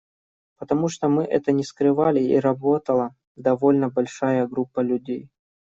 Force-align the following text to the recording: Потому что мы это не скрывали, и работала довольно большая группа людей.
Потому 0.57 0.87
что 0.87 1.09
мы 1.09 1.25
это 1.25 1.51
не 1.51 1.63
скрывали, 1.63 2.19
и 2.23 2.39
работала 2.39 3.15
довольно 3.35 3.87
большая 3.89 4.47
группа 4.47 4.79
людей. 4.79 5.29